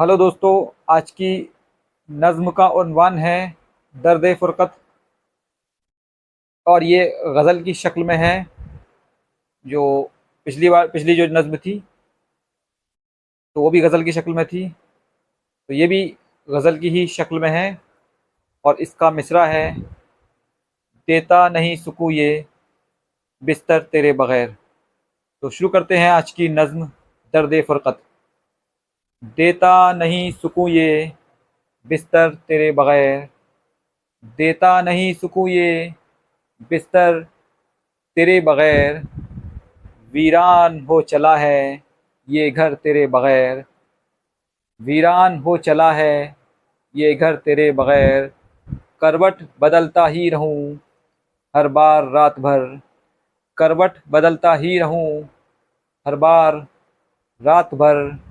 [0.00, 0.52] Hello दोस्तों,
[0.90, 1.30] आज की
[2.10, 3.56] नज़म का उन्वान है
[3.94, 4.72] दर्द फ़ुरक़त।
[6.66, 8.46] और ये गज़ल की शक्ल में है,
[9.64, 10.10] जो
[10.46, 11.78] पिछली बार, पिछली जो नज़म थी
[13.56, 16.04] तो वो भी गज़ल की शक्ल में थी। तो ये भी
[16.48, 17.78] गज़ल की ही शक्ल में है,
[18.64, 19.80] और इसका मिसरा है,
[21.08, 22.44] देता नहीं सुकू ये,
[23.42, 24.56] बिस्तर तेरे बग़ैर।
[25.42, 26.86] तो शुरू करते हैं आज की नज़म
[27.34, 28.02] दर्द फ़ुरक़त।
[29.22, 31.12] देता नहीं सुकूँ ये
[31.86, 33.28] बिस्तर तेरे बग़ैर।
[34.38, 35.94] देता नहीं सुकूँ ये
[36.70, 37.20] बिस्तर
[38.16, 39.02] तेरे बग़ैर।
[40.14, 41.82] वीरान हो चला है
[42.28, 43.64] ये घर तेरे बग़ैर।
[44.80, 46.36] वीरान हो चला है
[46.94, 48.30] ये घर तेरे बग़ैर।
[49.00, 50.74] करवट बदलता ही रहूँ
[51.54, 52.80] हर बार रात भर।
[53.58, 55.22] करवट बदलता ही रहूँ
[56.06, 56.66] हर बार
[57.40, 58.29] रात भर।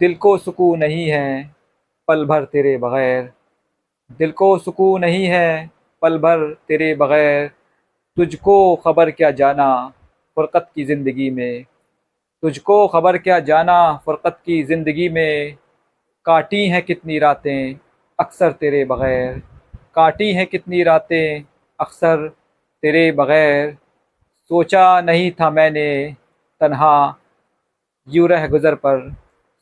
[0.00, 1.50] दिल को सुकून नहीं है
[2.08, 3.22] पल भर तेरे बग़ैर।
[4.20, 5.70] दिल को सुकून नहीं है
[6.02, 7.46] पल भर तेरे बग़ैर।
[8.16, 9.68] तुझको ख़बर क्या जाना
[10.36, 11.64] फ़ुरक़त की ज़िंदगी में?
[12.42, 15.56] तुझको ख़बर क्या जाना फ़ुरक़त की ज़िंदगी में?
[16.26, 17.74] काटी हैं कितनी रातें
[18.18, 19.42] अक्सर तेरे बग़ैर।
[19.94, 21.44] काटी हैं कितनी रातें
[21.78, 22.28] अक्सर
[22.82, 23.76] तेरे बग़ैर।
[24.50, 26.14] सोचा नहीं था मैंने
[26.60, 27.16] तन्हा,
[28.08, 29.14] यूँ रह गुज़र पर।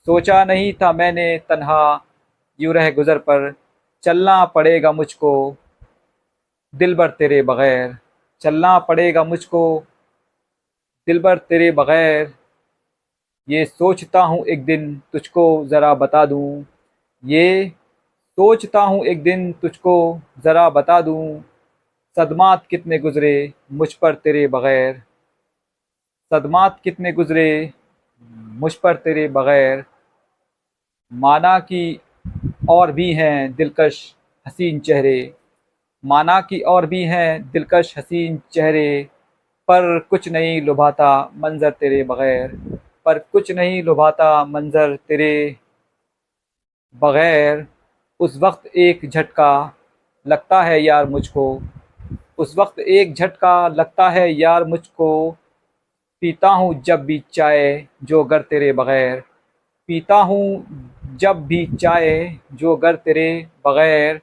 [0.07, 2.05] सोचा नहीं था मैंने, तन्हा,
[2.61, 3.53] यूँ रह गुज़र पर,
[4.05, 5.31] चलना पड़ेगा मुझको
[6.75, 7.97] दिल भर तेरे बग़ैर,
[8.43, 9.63] चलना पड़ेगा मुझको
[11.07, 12.33] दिल भर तेरे बग़ैर।
[13.49, 16.65] ये सोचता हूँ एक दिन तुझको ज़रा बता दूँ,
[17.25, 17.73] ये
[18.39, 19.97] सोचता हूँ एक दिन तुझको
[20.45, 21.41] ज़रा बता दूँ,
[22.17, 25.03] सदमात कितने गुज़रे मुझ पर तेरे बग़ैर,
[26.31, 27.49] सदमात कितने गुज़रे
[28.61, 29.85] मुझ पर तेरे बग़ैर।
[31.13, 32.01] माना कि
[32.71, 33.99] और भी हैं दिलकश
[34.47, 35.35] हसीन चेहरे।
[36.05, 39.09] माना कि और भी हैं दिलकश हसीन चेहरे।
[39.69, 42.57] पर कुछ नहीं लुभाता मंज़र तेरे बग़ैर।
[43.07, 45.57] पर कुछ नहीं लुभाता मंज़र तेरे
[46.95, 47.67] बग़ैर।
[48.21, 49.53] उस वक्त एक झटका
[50.27, 51.47] लगता है यार मुझको।
[52.39, 55.31] उस वक्त एक झटका लगता है यार मुझको।
[56.23, 59.23] पीता हूँ जब भी चाय, जो गर तेरे बग़ैर।
[59.89, 60.84] पीता हूँ
[61.15, 64.21] जब भी चाहे जो घर तेरे बग़ैर,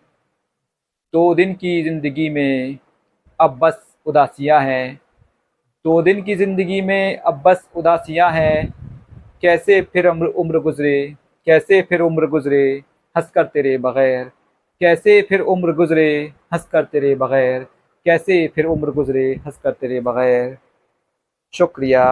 [1.13, 2.78] दो दिन की ज़िंदगी में
[3.40, 4.96] अब बस उदासियाँ हैं।
[5.85, 8.74] दो दिन की ज़िंदगी में अब बस उदासियाँ हैं।
[9.41, 11.16] कैसे फिर उम्र उम्र गुज़रे?
[11.47, 12.63] कैसे फिर उम्र गुज़रे
[13.16, 14.31] हंस कर तेरे बग़ैर?
[14.81, 16.09] कैसे फिर उम्र गुज़रे
[16.53, 17.63] हंस कर तेरे बग़ैर?
[18.06, 20.58] कैसे फिर उम्र गुज़रे हंस कर तेरे बग़ैर?
[21.53, 22.06] शुक्रिया।